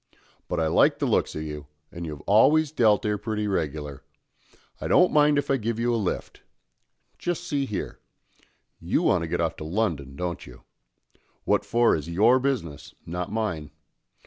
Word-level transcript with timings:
But 0.47 0.59
I 0.59 0.65
like 0.65 0.97
the 0.97 1.05
looks 1.05 1.35
of 1.35 1.43
you, 1.43 1.67
and 1.91 2.07
you've 2.07 2.21
always 2.21 2.71
dealt 2.71 3.05
'ere 3.05 3.19
pretty 3.19 3.45
regular. 3.45 4.01
I 4.79 4.87
don't 4.87 5.13
mind 5.13 5.37
if 5.37 5.51
I 5.51 5.57
give 5.57 5.77
you 5.79 5.93
a 5.93 5.95
lift. 5.95 6.41
Just 7.19 7.43
see 7.43 7.67
here. 7.67 7.99
You 8.79 9.03
want 9.03 9.21
to 9.21 9.27
get 9.27 9.39
off 9.41 9.55
to 9.57 9.63
London, 9.63 10.15
don't 10.15 10.47
you? 10.47 10.63
What 11.43 11.63
for 11.63 11.95
is 11.95 12.09
your 12.09 12.39
business, 12.39 12.95
not 13.05 13.31
mine. 13.31 13.69